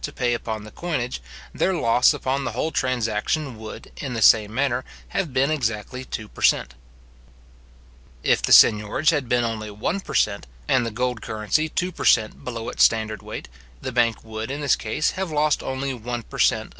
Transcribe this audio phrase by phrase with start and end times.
[0.03, 1.21] to pay upon the coinage,
[1.53, 6.27] their loss upon the whole transaction would, in the same manner, have been exactly two
[6.27, 6.73] per cent.
[8.23, 12.03] If the seignorage had been only one per cent., and the gold currency two per
[12.05, 12.43] cent.
[12.43, 13.47] below its standard weight,
[13.79, 16.69] the bank would, in this case, have lost only one per cent.